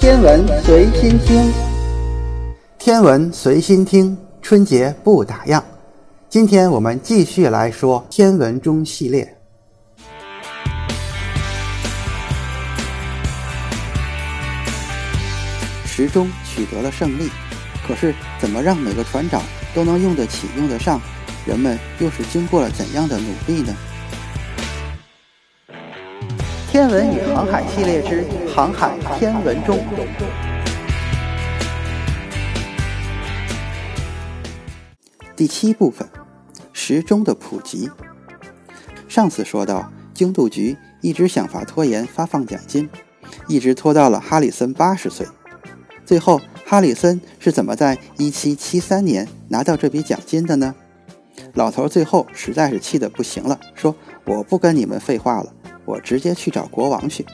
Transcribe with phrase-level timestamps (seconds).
[0.00, 1.52] 天文随心听，
[2.78, 5.62] 天文随心听，春节不打烊。
[6.30, 9.36] 今天我们继续来说天文钟系列。
[15.84, 17.28] 时钟取得了胜利，
[17.86, 19.42] 可是怎么让每个船长
[19.74, 20.98] 都能用得起、用得上？
[21.44, 23.76] 人们又是经过了怎样的努力呢？
[26.70, 28.24] 天文与航海系列之
[28.54, 29.76] 航海天文钟
[35.34, 36.08] 第七部分：
[36.72, 37.90] 时钟的普及。
[39.08, 42.88] 上次说到，经度局一直想法拖延发放奖金，
[43.48, 45.26] 一直拖到了哈里森八十岁。
[46.06, 50.72] 最后，哈里森是怎么在一七七三年拿到这笔奖金的呢？
[51.54, 55.52] 老头最后实在是气得不行了，说：“我不跟你们废话了，
[55.84, 57.24] 我直接去找国王去。”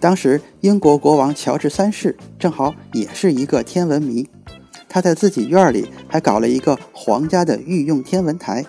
[0.00, 4.28] 当时英国国王乔治三世正好也是一个天文迷，
[4.88, 8.64] 他在自己院里还搞了一个皇家的御用天文台。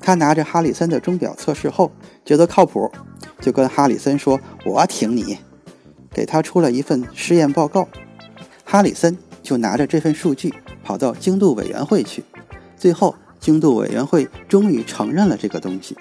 [0.00, 1.90] 他拿着哈里森的钟表测试后，
[2.24, 2.90] 觉得靠谱，
[3.40, 5.38] 就跟哈里森说：“我挺你。”
[6.12, 7.88] 给他出了一份试验报告，
[8.64, 12.24] 哈里森就拿着这份数据跑到经度委员会去，
[12.76, 13.14] 最后。
[13.38, 15.96] 经度委员会终于承认了这个东西，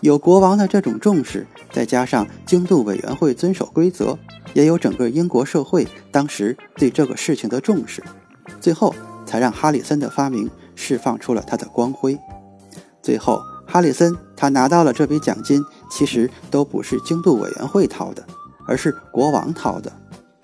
[0.00, 4.18] 有国王的这种重视，再加上经度委员会遵守规则，
[4.54, 8.02] 也有整个英国社会当时对这个事情的重视，
[8.60, 8.94] 最后
[9.26, 12.18] 才让哈里森的发明释放出了它的光辉。
[13.02, 18.24] 最后，哈里森他拿到了这笔奖金，其实都不是经度委员会掏的，
[18.66, 19.92] 而是国王掏的。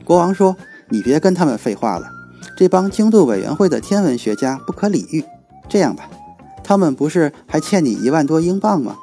[0.04, 0.56] 国王说
[0.90, 2.08] ：“你别跟他们废话了，
[2.56, 5.24] 这帮经度委员会的天文学家不可理喻。
[5.68, 6.08] 这样吧。”
[6.62, 8.96] 他们不是还欠你一万多英镑吗？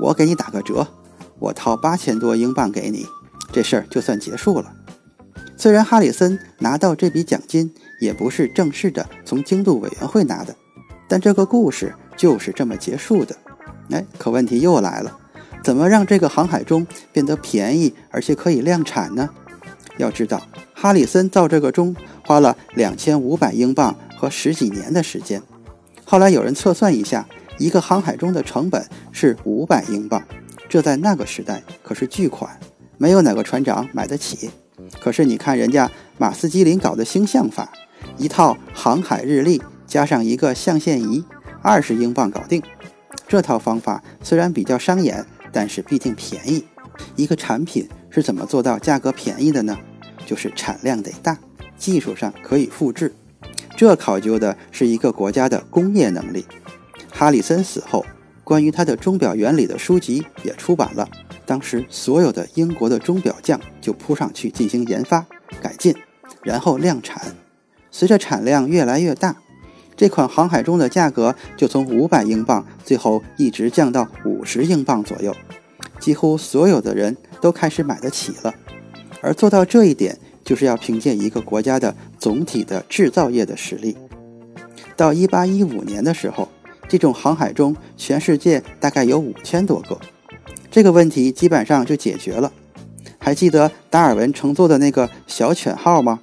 [0.00, 0.86] 我给你打个折，
[1.42, 3.04] 我掏八千多英镑给你，
[3.50, 4.72] 这事儿就算结束了。
[5.56, 10.54] 虽然哈里森拿到这笔奖金也不是正式的从经度委员会拿的，
[11.08, 13.36] 但这个故事就是这么结束的。
[13.90, 15.18] 哎，可问题又来了，
[15.64, 19.28] 怎么让这个航海钟变得便宜而且可以量产呢？
[19.98, 20.40] 要知道，
[20.72, 25.42] 哈里森造这个钟花了两千五百英镑和十几年的时间。
[26.04, 27.28] 后来有人测算一下，
[27.58, 30.22] 一个航海钟的成本是五百英镑，
[30.72, 32.58] 这在那个时代可是巨款，
[32.96, 34.50] 没有哪个船长买得起。
[35.02, 37.70] 可是你看人家马斯基林搞的星象法，
[38.16, 41.22] 一套航海日历加上一个象限仪，
[41.60, 42.62] 二十英镑搞定。
[43.28, 46.64] 这套方法虽然比较伤眼，但是必定便宜。
[47.16, 49.76] 一个产品是怎么做到价格便宜的呢？
[50.24, 51.36] 就是产量得大，
[51.76, 53.14] 技术上可以复制。
[53.76, 56.46] 这考究的是一个国家的工业能力。
[57.10, 58.06] 哈里森死后，
[58.52, 61.08] 关于他的钟表原理的书籍也出版了。
[61.46, 65.24] 当时，所有的英国的钟表匠就扑上去进行研发、
[65.62, 65.94] 改进，
[66.42, 67.34] 然后量产。
[67.90, 69.36] 随着产量越来越大，
[69.96, 75.34] 这款航海钟的价格就从五百英镑，最后一直降到五十英镑左右，
[75.98, 78.54] 几乎所有的人都开始买得起了。
[79.22, 83.96] 而做到这一点，就是要凭借一个国家的总体的制造业的实力。
[84.94, 86.50] 到一八一五年的时候，
[86.92, 89.98] 这种航海中全世界大概有五千多个，
[90.70, 92.52] 这个问题基本上就解决了。
[93.18, 96.20] 还记得达尔文乘坐的那个小犬号吗？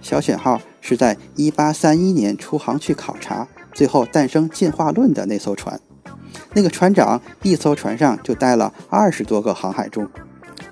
[0.00, 5.80] 小犬号是在一八三一年出航去考察，最后诞生进化论的那艘船。
[6.52, 10.08] 那个船长一艘船上就带了二十多个航海钟，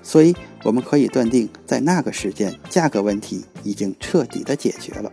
[0.01, 0.33] 所以。
[0.63, 5.11] 我们可以断定，在那个时间，价格问题已经彻底的解决了。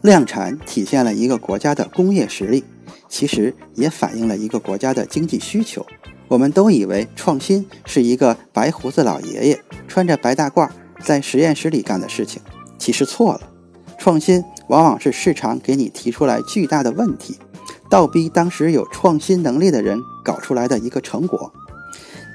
[0.00, 2.64] 量产体现了一个国家的工业实力，
[3.08, 5.84] 其实也反映了一个国家的经济需求。
[6.28, 10.68] 我们都以为创新是一个白胡子老爷爷穿着白大褂
[11.02, 12.42] 在实验室里干的事情，
[12.78, 13.40] 其实错了。
[13.98, 17.38] 创新往往是市场给你提出来巨大的问题，
[17.90, 21.52] 倒逼当时有创新能力的人搞出来的一个成果。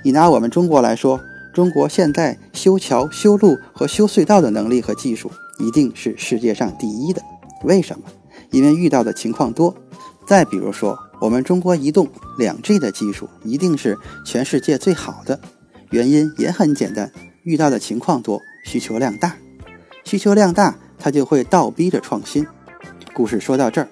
[0.03, 1.19] 你拿我们中国来说。
[1.53, 5.29] 中国现在修桥、修路和修隧道的能力和技术
[5.59, 7.21] 一定是世界上第一的。
[7.63, 8.05] 为什么？
[8.49, 9.75] 因为遇到的情况多。
[10.25, 15.39] 再比如说，我们中国移动两 G 的技术一定是全世界最好的。
[15.91, 17.11] 原因也很简单，
[17.43, 19.35] 遇到的情况多，需求量大。
[20.03, 22.45] 需求量大，它就会倒逼着创新。
[23.13, 23.87] 故事说到这儿，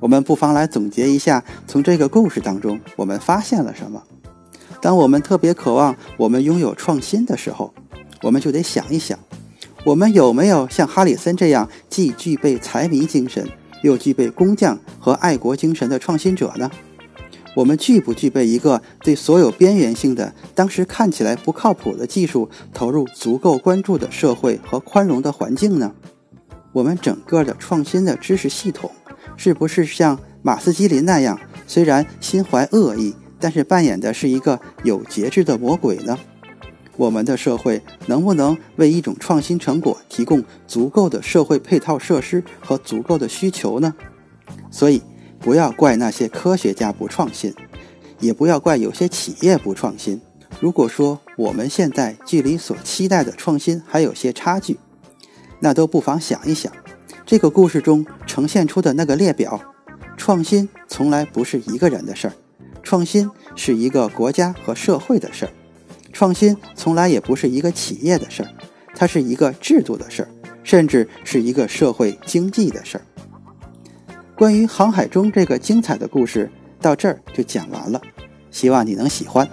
[0.00, 4.02] 我们不妨来总结一下，从这个故事当中，我们发现了什么？
[4.80, 7.74] 当我们特别渴望我们拥有创新的时候，
[8.22, 9.18] 我们就得想一想，
[9.84, 13.48] 我们有没有像哈里森这样既具备财迷精神，
[13.84, 16.70] 又具备工匠和爱国精神的创新者呢？
[17.54, 25.92] 我们具不具备一个对所有边缘性的、当时看起来不靠谱的技术投入足够关注的社会和宽容的环境呢？
[26.72, 28.90] 我们整个的创新的知识系统，
[29.36, 36.18] 是不是像马斯基林那样，虽然心怀恶意，但是扮演的是一个有节制的魔鬼呢？
[36.96, 43.94] 我们的社会能不能为一种创新成果提供足够的社会配套设施和足够的需求呢？
[44.70, 45.02] 所以。
[45.40, 47.54] 不要怪那些科学家不创新，
[48.18, 50.18] 也不要怪有些企业不创新。
[50.58, 54.78] 如果说我们现在距离所期待的创新还有些差距，
[55.60, 56.72] 那都不妨想一想，
[57.26, 59.60] 这个故事中呈现出的那个列表：
[60.16, 62.32] 创新从来不是一个人的事儿，
[62.82, 65.52] 创新是一个国家和社会的事儿，
[66.14, 68.48] 创新从来也不是一个企业的事儿，
[68.94, 70.28] 它是一个制度的事儿，
[70.62, 73.04] 甚至是一个社会经济的事儿。
[74.36, 76.50] 关于航海中这个精彩的故事，
[76.80, 78.00] 到这儿就讲完了，
[78.50, 79.46] 希望你能喜欢。